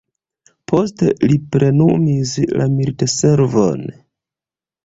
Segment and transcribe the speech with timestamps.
[0.71, 3.85] Poste li plenumis la militservon.